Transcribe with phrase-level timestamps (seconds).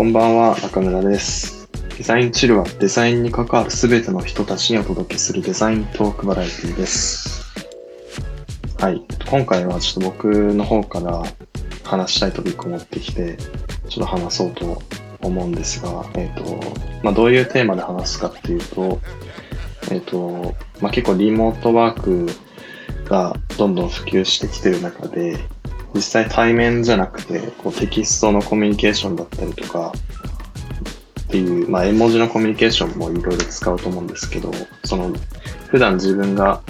[0.00, 1.68] こんばんは、中村です。
[1.98, 7.52] デザインチルはデザインに関わるすべての人たちにお届けするデザイントークバラエティです。
[8.78, 9.02] はい。
[9.28, 11.22] 今回はちょっと僕の方から
[11.84, 13.36] 話したいトピックを持ってきて、
[13.90, 14.80] ちょっと話そうと
[15.20, 16.58] 思うんですが、えっ、と、
[17.02, 19.00] まあ、どういうテーマで話すかっていうと、
[19.90, 22.26] えっ、と、まあ、結構リモートワーク
[23.04, 25.36] がどんどん普及してきてる中で、
[25.94, 29.92] 実際対面じゃなくて、こうテキストのコミュニケーションだったりとか、
[31.30, 34.50] っていう、まあ、絵文字のコミュニケーションもいろいろ使うと思うんですけど、
[34.84, 35.12] その、
[35.68, 36.60] 普段自分が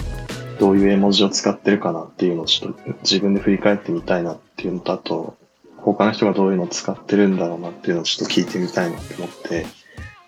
[0.59, 5.35] どういう絵文字を使ってるかなっていうのをちょっと自分で振り返ってみたいなっていうのと、あと、
[5.77, 9.65] 他の人がどういうのを使ってるんだろうなっていうのをちょっと聞いてみたいなって思って、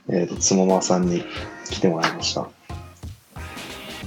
[0.10, 1.24] えっ、と、つもまさんに
[1.70, 2.42] 来てもらいました。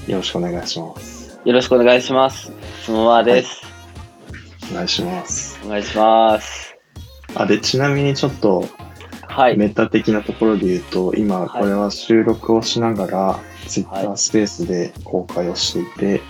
[0.09, 1.39] よろしくお願いします。
[1.45, 2.51] よろしくお願いします。
[2.85, 3.66] そのまです。
[4.73, 5.61] お願いします。
[5.65, 6.77] お願いします。
[7.35, 8.65] あ、で、ちなみにちょっと、
[9.29, 9.57] はい。
[9.57, 16.23] メタ的なところで言うと、今、はいこれは収録をしながら、は Twitter いスペースで公開をしていて、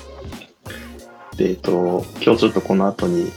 [1.37, 3.31] で、えっと、今日ちょっとこの後に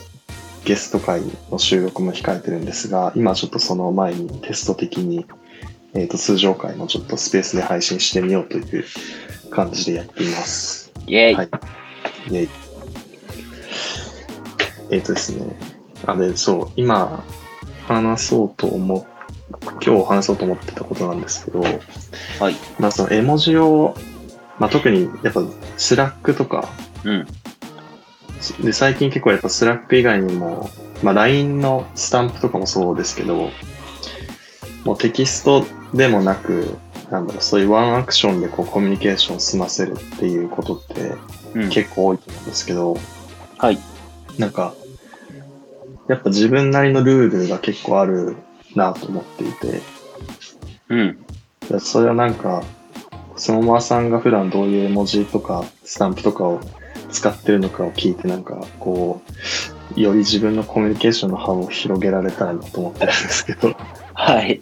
[0.66, 5.26] ゲスト会の収録も控えてるんですが、今ちょっとその前にテスト的に、
[5.94, 8.86] えっと、通常回のちょっとスペースで配信してみようという
[9.52, 10.92] 感じでやっています。
[11.08, 11.36] イェイ。
[11.36, 11.50] はい。
[12.28, 12.69] イェイ。
[14.90, 15.56] えっ、とですね。
[16.06, 17.24] あ、で、そう、今、
[17.88, 19.04] 話そうと思っ、
[19.84, 21.70] 今日話そうと思ってたことなんですけど、は
[22.50, 22.56] い。
[22.80, 23.96] まあその絵文字を、
[24.60, 25.42] まあ特にやっぱ
[25.78, 26.70] スラックとか、
[27.04, 27.28] うん。
[28.64, 30.70] で、最近結構やっぱスラック以外にも、
[31.04, 33.50] まあ LINE のスタンプとかもそうですけど、
[34.86, 36.78] もうテキストでもなく、
[37.10, 41.14] なんだろう、そういうワンアクションでこうコミュニケーションを済ませるっていうことって
[41.56, 41.70] うん。
[41.70, 42.98] 結構多いと思うんですけど、
[43.58, 43.80] はい。
[44.38, 44.74] なんか、
[46.10, 48.36] やっぱ自分なりのルールが結構ある
[48.76, 49.82] なと思っていて、
[50.90, 51.26] うん。
[51.70, 52.64] でそれはなんか、
[53.36, 56.60] そのままさんが普段どういう絵文字とかスタンプとかを
[57.12, 59.22] 使ってるのかを聞いてなんかこ
[59.96, 63.76] う、より自分のコミュニケーションの幅を広げられたらなと思ってるんですけど。
[64.16, 64.60] はい。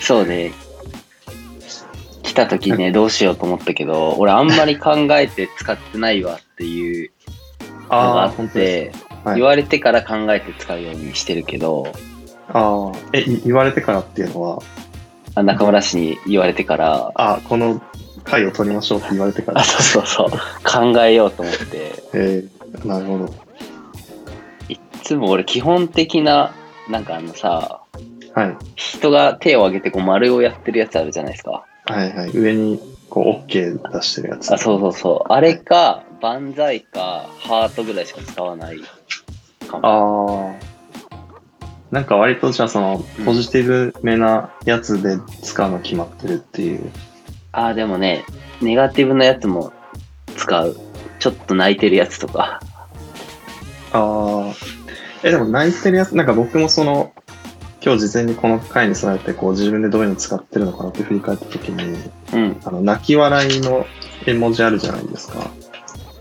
[0.00, 0.50] そうね。
[2.24, 7.12] 来た時ね、どうしようと思ったけど、俺あんまり考えて使ってないわっていう
[7.84, 9.03] のがあ本って、はい
[9.34, 11.86] 言われてから考えて使うようにしてるけど、
[12.48, 14.62] ああ、え、い言われてからっていうのは、
[15.34, 17.80] あ中村氏に言われてから、あこの
[18.24, 19.64] 回を取りましょうって言われてからあ、。
[19.64, 23.34] そうそうそう、考えようと思って、えー、なるほど。
[24.68, 26.54] いっつも俺基本的な、
[26.88, 27.80] なんかあのさ、
[28.34, 28.56] はい。
[28.74, 31.64] 人が手を挙げてこう丸をやってるやつあるじゃないですか。
[31.84, 32.30] はいはい。
[32.36, 34.52] 上にこう OK 出してるやつ。
[34.52, 35.32] あ、そうそうそう。
[35.32, 38.78] あれか、万歳か、ハートぐらいしか使わない
[39.68, 40.56] かも。
[40.56, 41.14] ああ。
[41.90, 46.90] なんか割とじゃあそのうんポジティブめなやつで使うの決まってるっていう。
[47.52, 48.24] あー、でもね、
[48.62, 49.74] ネガティブなやつも
[50.34, 50.74] 使う。
[51.18, 52.58] ちょっと泣いてるやつとか。
[53.92, 54.54] ああ。
[55.24, 57.12] え、でも泣いてるやつ、なんか僕もその、
[57.84, 62.60] 今日事前にこの回に備えてこう自分でどういうの使ってるのかなって振り返った時に、うん。
[62.64, 63.84] あの、泣き笑いの
[64.24, 65.50] 絵文字あるじゃないですか。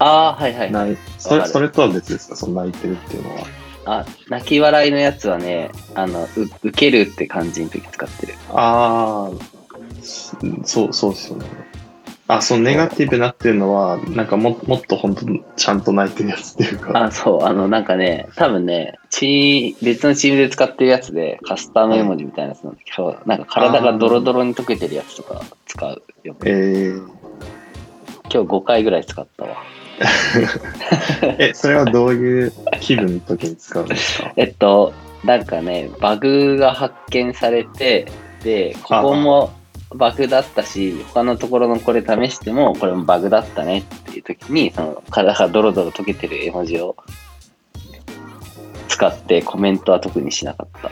[0.05, 0.71] あー、はいはい。
[0.71, 2.35] ないそれ、それとは別ですか？
[2.35, 3.47] その泣いてるっていうのは。
[3.85, 6.27] あ、泣き笑いのやつはね、あの、う
[6.63, 8.33] 受けるって感じの時使ってる。
[8.49, 11.45] ああ、そう、そうですよね。
[12.27, 16.91] あ、そのネガティブなっていうのは、なんかももっと本当にちゃんと泣いてるやつっていうか。
[17.03, 26.35] あ、そう、あの、なんかね、多分ね、チー別のチームで使ってるやつで、カスタム絵文字みたいなやつなんだけど、なんか体がドロドロに溶けてるやつとか使うよ。
[26.45, 29.57] えー、今日5回ぐらい使ったわ。
[31.39, 34.31] え、それはどういう気分の時に使うんですか？
[34.37, 34.93] えっと、
[35.23, 38.07] なんかね、バグが発見されて、
[38.43, 39.53] で、ここも
[39.95, 46.95] バグだったし、他のところのこれ試しても、これもバグだったねっていう時に、その体がドロドロ溶けてる絵文字を
[48.89, 50.91] 使ってコメントは特にしなかった。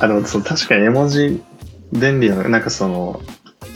[0.04, 1.42] あの、その確かに絵文字
[1.92, 3.20] 便利なのなんかその、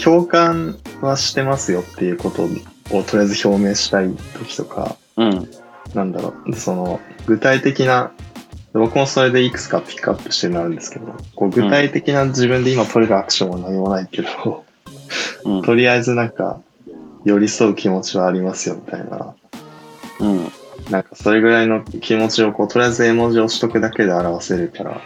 [0.02, 2.44] 共感はしてますよっていうこと
[2.96, 5.50] をとりあえず表明したい時とか、うん。
[5.94, 8.12] なんだろう、その、具体的な、
[8.72, 14.64] 僕もそれでいくつかピックアップしてるのあるんですけど、こう具体的な自分で今取れるアクションは何もないけど、
[15.44, 15.62] うん。
[15.62, 16.60] とりあえずなんか、
[17.24, 19.34] 寄り添う気持ちはありますよみたいな、
[20.20, 20.52] うん。
[20.90, 25.00] なんかそれぐらいの気持ちをこう、とりあえず絵文字をしとくだけで表せるから、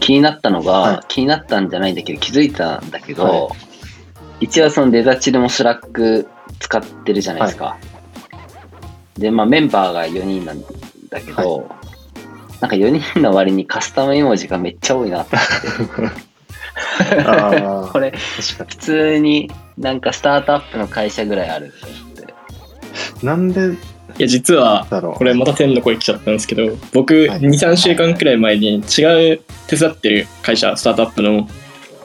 [0.00, 3.56] 気になったのが、はい気になったんじゃないんだけど、気づいたんだけど、は
[4.40, 6.28] 一応そのデザチでもスラック
[6.58, 7.78] 使ってるじゃないですか。
[9.18, 10.62] で、まあメンバーが4人なん
[11.10, 11.68] だけど、
[12.60, 15.36] なんか4人の割にカスタム絵文字がめっちゃ多いなって
[15.98, 16.30] 思って。
[17.92, 21.72] これ、普通になんかスタートアップの会社ぐらいある。
[23.22, 23.70] なんで
[24.18, 24.86] いや、実は。
[25.14, 31.48] これまた天の声来ちゃったんですけど、僕、はい2、3週間くらい前に違う手伝ってる会社、スタートアップの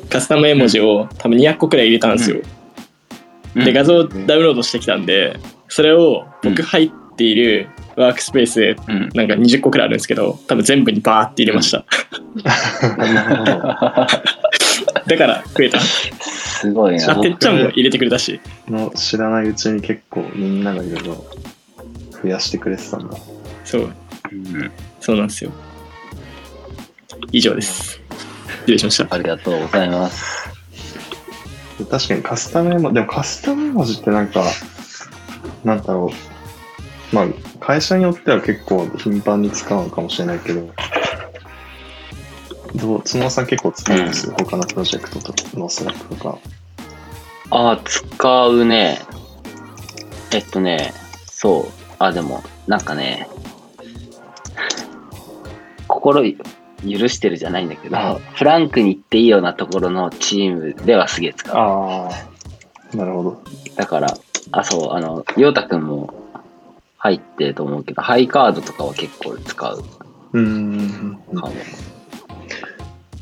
[0.10, 2.42] カスタム絵文字を多分200個くらい入れたんですよ。
[3.56, 9.10] で、画像ダウンロードしてきたんで、それを僕入っているワークスペースでうん。
[9.14, 11.86] なんか20個くらいあるんですけど、多分全部にバーって入れました。
[12.98, 13.52] なるほど。
[15.08, 15.80] だから増えた。
[15.80, 17.12] すごいな。
[17.12, 18.40] あ、てっちゃんも入れてくれたし。
[18.68, 21.26] の知らないうちに結構みんながいろいろ
[22.22, 23.18] 増やしてくれてたんだ。
[23.64, 23.82] そう、
[24.32, 25.52] うんそうなんですよ。
[27.32, 28.02] 以上です。
[28.66, 29.14] 失礼しました。
[29.14, 30.50] ありがとうございます。
[31.90, 34.44] 確かにカスタム絵文字、でもカスタム絵文字ってなんか、
[35.64, 36.12] なんだろ
[37.12, 37.16] う。
[37.16, 37.26] まあ、
[37.60, 40.74] 会社によっては結構頻繁に使うのかもしれないけど、
[42.76, 46.40] どう、角さん結構使います、他のプロジェクトとかのスラックとか。
[47.52, 49.00] ああ、使うね。
[50.34, 50.92] えっとね、
[51.28, 51.72] そう。
[52.00, 53.30] あ、でも、なんかね、
[55.88, 56.24] 心
[56.90, 61.56] 許してるじゃないんだけど、はいフランクに行っていいようなところのチームではすげえ使う。
[61.56, 62.10] あ
[62.94, 63.42] あ、なるほど。
[63.76, 64.18] だから、
[64.52, 66.14] あ、そう、あの、ヨうたくんも
[66.98, 69.84] 入ってると思うけど、ハイカードとかは結構使う
[70.34, 71.20] うーん。
[71.36, 71.54] かも。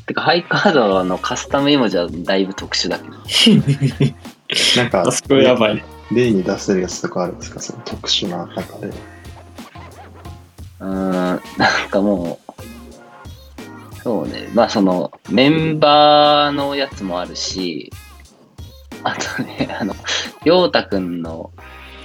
[0.06, 3.14] てか、ハイカードのカスタム絵文字はだいぶ特殊だけど。
[4.76, 5.82] なんかあ、そこやばい。
[6.12, 7.60] 例に出せるやつとかあるんですか？
[7.60, 8.88] その特殊な中で。
[8.88, 11.40] うーん、なん
[11.90, 12.43] かもう、
[14.04, 17.90] そうね、まあその、メンバーのやつもあるし、
[19.02, 19.96] あとね、 あの、
[20.44, 21.50] ヨうたくんの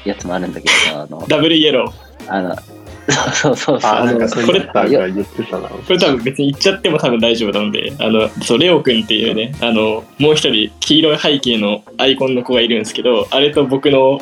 [0.06, 2.34] やつもあるんだけどさ、あの、ダブルイエロー。
[2.34, 3.92] あの、そうそうそうそう。
[3.92, 5.68] あ、なんかそうこれいうのが言ってたな。
[5.68, 14.22] これ多分別に言っちゃっても多分大丈夫なので、あの、そう、レオくんっていうね、あの、もう一人黄色い背景のアイコンの子がいるんですけど、あれと僕の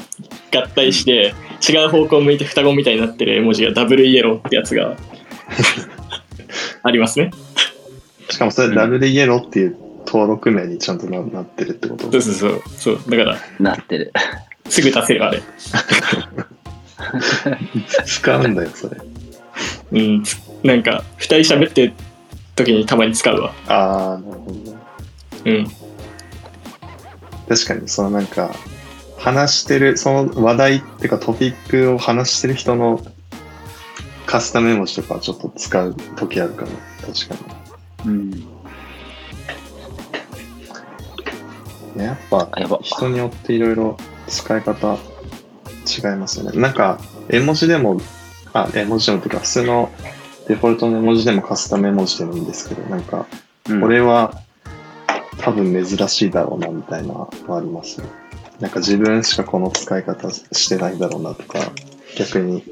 [0.51, 1.35] 合体して、
[1.69, 4.95] 違う方向を向いて双子みたいになってる絵文字がダブルイエローってやつが
[6.81, 7.29] ありますね。
[8.37, 9.75] しかもそれダブルイエローっていう
[10.05, 12.11] 登録名にちゃんとななってるってこと？
[12.11, 12.61] そうそうそう。
[12.77, 12.99] そう。
[13.09, 14.13] だから、なってる。
[14.69, 15.41] すぐ出せるあれ。
[18.05, 18.97] 使うんだよ、それ。
[19.91, 20.23] うん。
[20.61, 21.93] なんか、二人喋ってる
[22.55, 23.55] 時にたまに使うわ。
[23.67, 24.77] ああ、なるほどね。
[25.45, 25.67] うん。
[27.49, 28.51] 確かに、そのなんか、
[29.17, 33.03] 話してる、その話題っていうかトピックを話してる人の
[34.27, 36.71] カスタム絵文字とかはちょっと使う時あるかも。
[37.01, 37.56] 確か
[38.07, 38.47] うん。
[42.01, 42.79] やっぱあ、やば。
[42.81, 44.97] 人によっていろいろ使い方
[45.87, 46.59] 違いますよね。
[46.59, 46.99] なんか、
[47.29, 47.99] 絵文字でも、
[48.53, 49.91] あ、絵文字でもというか、普通の
[50.47, 53.25] デフォルトの絵文字でもカスタム絵文字でもいいんですけど、なんか、
[53.69, 54.41] うんこれは
[55.39, 58.07] 多分珍しいだろうなみたいなのはありますね。
[58.59, 61.59] なんか自分しかこの使い方してないだろうなとか、
[62.17, 62.63] 逆に、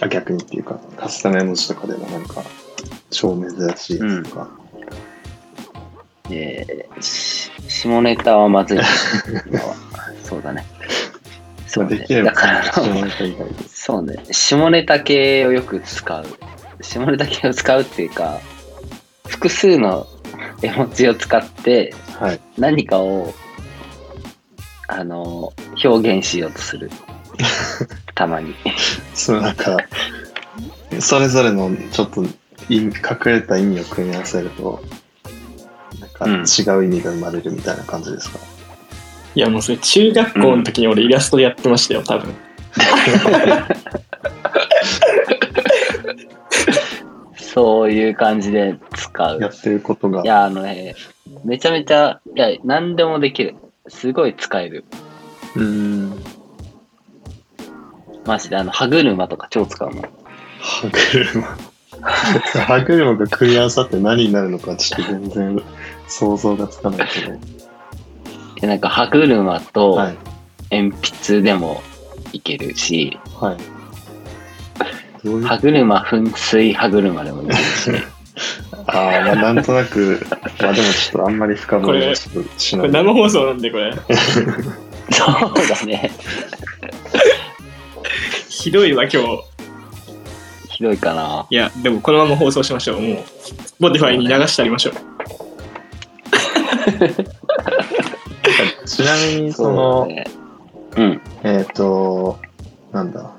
[0.00, 2.42] あ、逆にっていうか、カスタム絵文字とかでもなんか、
[3.10, 4.50] 超珍しいやつとか？
[6.30, 8.78] えーし下ネタはまずい。
[10.24, 10.64] そうだね。
[11.66, 13.68] そうねだから、下ネタ以外で。
[13.68, 14.16] そうね。
[14.30, 16.26] 下ネタ系をよく使う。
[16.80, 18.38] 下ネタ系を使うっていうか、
[19.26, 20.06] 複数の
[20.62, 22.40] 絵文字を使ってはい。
[22.58, 23.32] 何かを、
[24.86, 26.90] あの、表現しようとする。
[28.14, 28.54] たまに。
[29.14, 29.76] そう、なんか、
[31.00, 32.22] それぞれのちょっと
[32.68, 32.92] 隠
[33.26, 34.82] れた意味を組み合わせると、
[36.00, 36.30] なんか違
[36.78, 38.38] う意味が生まれるみたいな感じですか、
[39.34, 42.34] いやもうそれ中学校の時に俺イラストでやってましたよ、多分。
[47.36, 49.40] そういう感じで使う。
[49.40, 50.24] やってることがい。
[50.24, 50.94] や、あのね、
[51.44, 53.56] めちゃめちゃ、いや、何でもできる。
[53.88, 54.86] すごい使える。
[55.54, 56.22] うーん。
[58.24, 60.04] マジで、あの、歯車とか超使うもん。
[60.60, 61.58] 歯車。
[62.02, 65.62] 歯車が組み合わさって何になるのかちょっと全然
[66.08, 67.38] 想像がつかないけど。
[68.60, 70.16] で、なんか歯車とはい。
[70.70, 70.90] 鉛
[71.26, 71.82] 筆でも
[72.32, 73.58] いけるし、はい。
[75.44, 77.90] 歯車、噴水歯車でもいけるし、
[78.86, 80.26] ああ、まあなんとなく、
[80.60, 83.04] まあでもちょっとあんまり深掘りはちょっとしこれない。
[83.04, 83.92] 生放送なんでこれ。
[85.12, 86.10] そうだね。
[88.48, 89.51] ひどいわ今日。
[90.82, 91.46] ひどいかな。
[91.48, 93.00] いや、でもこのまま放送しましょう。
[93.00, 93.18] もう、
[93.80, 94.94] Spotify に流してありましょう。
[98.84, 100.24] ちなみにそそうの、だね。
[100.96, 101.20] うん。
[101.44, 102.40] えっ、と、
[102.90, 103.30] なんだ。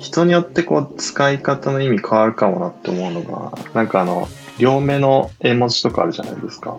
[0.00, 4.28] 人によってこう使い方の意味変わるかもなって思うのが、なんかあの、
[4.58, 6.76] 両目の絵文字とかあるじゃないですか。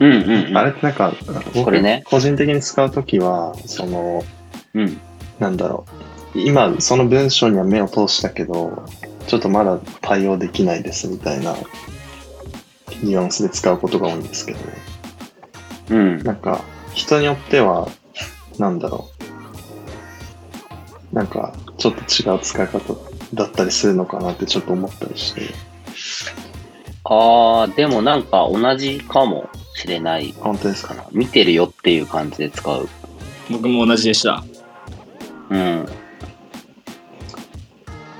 [0.00, 0.56] うんうんうん。
[0.56, 1.12] あれってなんか、
[1.52, 4.24] 僕これね個人的に使うときは、その、
[4.72, 4.98] うん。
[5.38, 6.05] なんだろう。
[6.44, 8.84] 今、その文章には目を通したけど、
[9.26, 11.56] ちょっとまだ対応できないですみたいな
[13.02, 14.58] ニュアンスで使うことが多いんですけど、
[15.90, 16.22] うん。
[16.22, 16.62] なんか、
[16.94, 17.88] 人によっては、
[18.58, 19.10] なんだろ
[21.12, 21.14] う。
[21.14, 22.94] なんか、ちょっと違う使い方
[23.34, 25.42] だったりするのかなってちょっと思ったりして。
[27.04, 31.08] ああ、でもなんか同じかもしれない本当ですか？
[31.12, 32.88] 見てるよっていう感じで使う。
[33.50, 34.44] 僕も同じでした。
[35.50, 35.86] うん。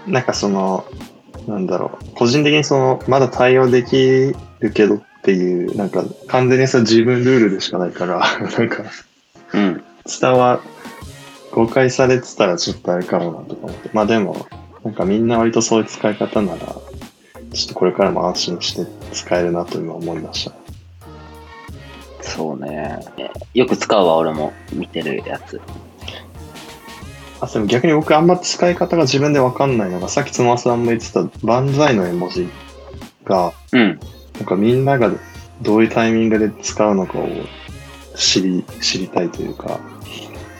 [0.06, 0.84] なんかその、
[1.46, 2.04] なんだろう。
[2.14, 8.18] 個人的にその、まだ対応できるけどっていう、なんか完全にそれ自分ルールでしかないから、
[8.58, 8.84] なんか
[9.52, 9.84] うん。
[10.20, 10.60] 伝わ、
[11.52, 13.90] 誤解されてたらちょっとあれかもなとか思って。
[13.92, 14.46] まあでも、
[14.84, 16.76] なんかみんな割とそういう使い方なら、ちょ
[17.64, 20.52] っとこれからも安心して使えるなと今思いました。
[22.20, 22.98] そうね。
[23.54, 25.60] よく使うわ、俺も見てるやつ。
[27.40, 32.49] あ、でも逆に僕あんま使い方が自分でわかんないのが、さっきつまさんも言ってた万歳の絵文字
[33.25, 34.00] が、うん。
[34.35, 35.11] なんかみんなが
[35.62, 37.28] どういうタイミングで使うのかを
[38.14, 39.81] 知り、知りたいというか、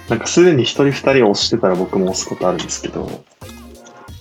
[0.09, 3.25] なんかすでに一人二人押してたら僕も押すことあるんですけど、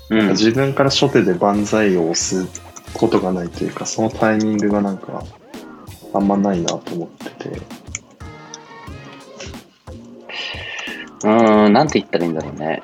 [0.10, 0.30] うん。
[0.30, 2.48] 自分から初手で万歳を押す
[2.94, 5.24] ことがないというか、そのタイミングがなんか、
[6.14, 7.85] あんまないなと思ってて。
[11.26, 12.84] うーん、なんて言ったらいいんだろうね。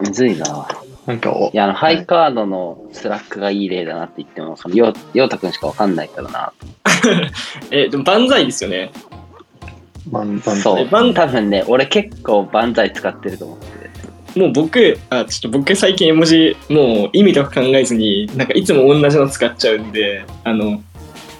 [0.00, 0.68] むずいな。
[1.06, 6.52] なんかおい、や、あの、ハイカードのスラックがいい例だなって言っても、その、よう、ようたくんしかわかんないからな。
[7.72, 8.92] え、でも万歳ですよね。
[10.10, 10.88] 万万そう。
[10.88, 13.66] 多分ね、俺結構万歳使ってると思って
[14.34, 14.38] て。
[14.38, 20.82] もう僕、あ、ちょっと僕最近絵文字、もう意味とか考えずに、なんかいつも同じの使っちゃうんで、あの、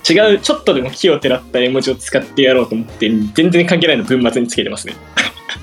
[0.08, 4.94] 違う、ちょっとでも木をてらった絵文字を使ってやろうと思って、全然関係ないの文末につけてますね。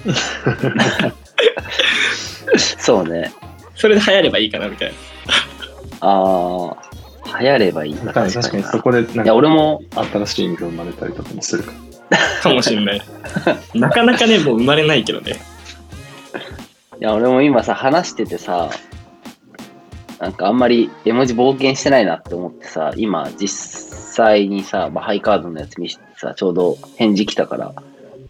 [2.77, 3.31] そうね。
[3.75, 4.95] それで流行ればいいかな、みたいな。
[6.01, 6.75] あ
[7.31, 7.95] あ、流行ればいい。
[7.95, 11.71] 確かに確かになそこでなんいや、か俺も、新しい意味が生まれたりとかもするか
[12.41, 13.01] かもしれない。
[13.75, 15.33] なかなかね、もう生まれないけどね。
[16.99, 18.69] いや、俺も今さ、話しててさ、
[20.19, 27.73] なんかあんまり絵文字冒険してないなって思ってさ、今実際にさ、まあ、ハイカードのやつ見せてさ、ちょうど返事来たから、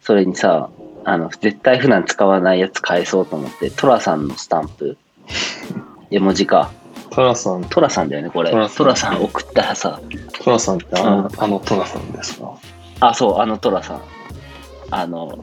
[0.02, 0.70] それにさ、
[1.12, 4.98] あの、絶対普段使わないやつ返そうと思って、トラさんのスタンプ、
[6.12, 6.72] 絵文字か。
[7.10, 8.52] トラさん、トラさんだよね、これ。
[8.52, 10.00] トラさん送ったらさ、
[10.44, 12.54] トラさんってあの、うんあのトラさんですか？
[13.00, 14.02] あ、そう、あのトラさん。
[14.92, 15.40] あの、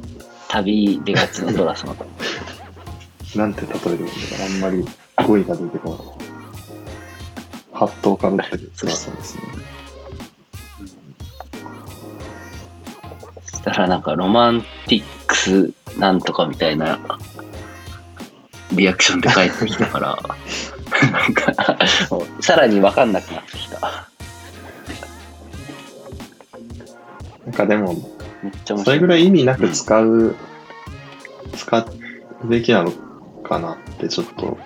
[0.48, 1.96] 旅出がちのトラさん。
[3.36, 4.86] なんて例えるんだろうあんまり
[5.26, 5.98] 語彙が出てこない。
[7.72, 9.42] ハットをかぶってるトラさんですね。
[13.44, 16.98] そしたらなんかロマンティックスなんとかみたいな
[18.72, 20.18] リアクションで返ってきたから、
[21.10, 21.52] なんか
[22.40, 23.80] さらに分かんなくなってきた。
[27.46, 27.94] なんかでも、
[28.42, 28.98] めっちゃ面それ。
[28.98, 30.34] ぐらい意味なく使う、
[31.54, 31.86] 使う
[32.48, 32.90] べきなの
[33.42, 34.58] かなってちょっと、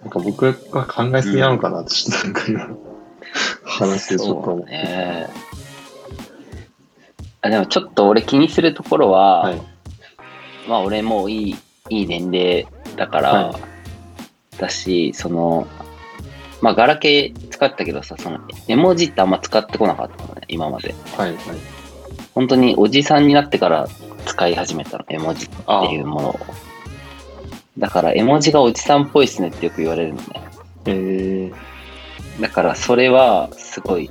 [0.00, 2.68] なんか僕が考えすぎなのかなってちょっとなんか今、
[3.64, 5.28] 話してちょっと思って。
[7.48, 7.56] ね。
[7.56, 9.62] あでもちょっと俺気にするところは、はい。
[10.68, 11.56] まあ俺もういい、
[11.90, 13.60] いい年齢だから、は
[14.58, 15.66] だし、その、
[16.60, 20.94] まあガラケー使ったけどさ、その絵文字ってあんま使ってこなかったのね、今まで。
[21.16, 21.30] はい。
[21.30, 21.38] はい。
[22.34, 23.86] 本当におじさんになってから
[24.26, 26.40] 使い始めたの、絵文字ってあいうものを。
[27.78, 30.24] だから絵文字がおじさんっぽいっすねってよく言われるのね。
[30.86, 34.10] えー、だからそれはすごい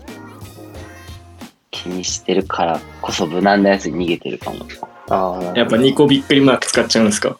[1.83, 4.65] 気にしてるからこそ無難なやつに逃げてるかも。
[5.09, 7.37] ああ、やっぱ2個びっくりマーク使っちゃうんですか？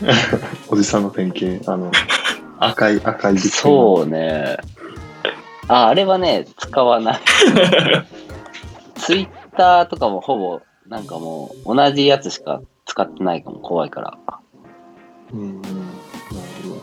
[0.68, 1.90] おじさんの典型、あの、
[2.58, 4.56] 赤い、赤いビッグそうね。
[5.68, 7.20] あ、あれはね、使わない。
[8.96, 14.18] ツイッターとかもほぼ、なんかもう同じやつしか使ってないかも、怖いから。
[15.32, 15.74] うんうん、なる
[16.64, 16.74] ほ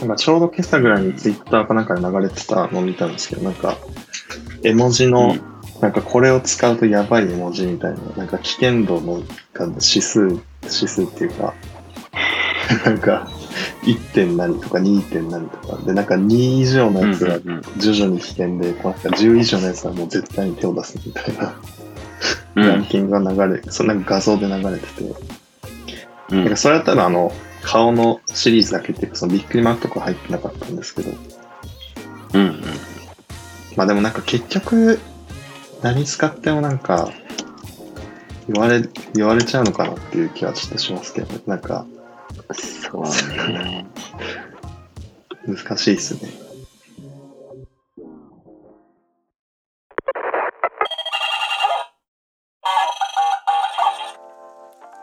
[0.00, 0.06] ど。
[0.06, 3.76] なんかちょうど今朝ぐらいにツイッターかなんかで流れてたのを見たんですけど、なんか、
[4.62, 9.22] 絵文字の、うんなんかこれを使うとやばい絵文字みたいな、なんか危険度の
[9.52, 10.20] が指数、
[10.62, 11.52] 指数っていうか、
[12.86, 13.28] なんか、
[13.82, 13.98] 1.
[14.14, 15.02] 点何とか 2.
[15.02, 21.54] 点何とか、で、なんか2以上のやつがうんうん徐々に危険で、こうなんか10以上のやつはもう絶対に手を出すみたいな、
[22.54, 25.16] うんランキングが流れ、そんな画像で流れてて、う
[26.30, 26.56] うんなんか。
[26.56, 31.10] それは多分あの、顔のシリーズだけっていうか、そのビックリマークとか入ってなかったんですけど、
[32.32, 32.62] うんうん。
[33.76, 34.98] まあでもなんか結局、
[35.82, 37.10] 何使ってもなんか、
[38.48, 38.82] 言われ、
[39.14, 41.86] 言われちゃうのかなっていう気はちょっとしますけど、なんか
[42.52, 43.02] そう
[43.52, 43.86] ね。
[45.46, 46.30] 難しいですね。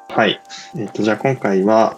[0.09, 0.41] はい。
[0.75, 1.97] えっ、と、じゃあ今回は、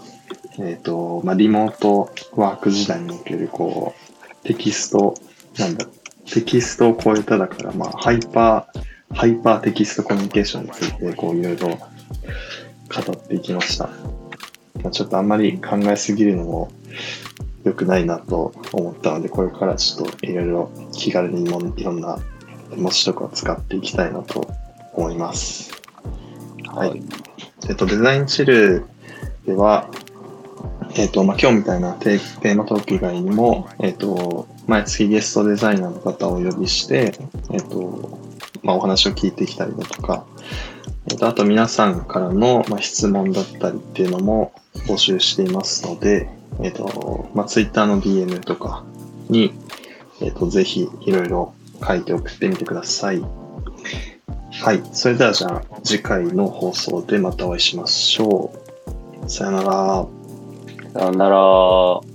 [0.59, 5.15] えっ、と、まあ、リモートワーク時代における、こう、テキスト、
[5.57, 5.87] なんだ、
[6.25, 13.89] テキストを超えただから、まあ、ハイパー、ハイパーテキストコミュニケーションについて、こう、いろいろ語っていきました。
[14.81, 16.71] まあ、ちょっとあんまり考えすぎるのも
[17.63, 22.19] 良くないなと思ったので、これからちょっといろいろ気軽にもいろんな
[22.71, 24.47] 絵文字とかを使っていきたいなと
[24.93, 25.71] 思います。
[26.67, 27.01] はい。
[27.69, 28.85] えっと、デザインチル
[29.45, 29.89] では、
[30.95, 37.13] えっと、まあ、今日みたいなテーマトーク以外にも、えっと、毎月ゲストデザイナーの方をお呼びして、
[37.51, 38.19] えっと、
[38.63, 40.25] まあ、お話を聞いてきたりだとか、
[41.09, 44.53] えっと、あと皆さんからの、まあ、質問だったりっていうのも
[44.87, 46.29] 募集していますので、
[46.61, 48.85] えっと、まあ、Twitter の DM とか
[49.29, 49.53] に、
[50.21, 51.53] えっと、ぜひいろいろ
[51.85, 53.21] 書いて送ってみてください。
[54.51, 54.81] はい。
[54.93, 58.53] それではじゃあ、次回の放送でまたお会いしましょ
[59.25, 59.29] う。
[59.29, 60.07] さよなら。
[60.93, 62.12] さよなら。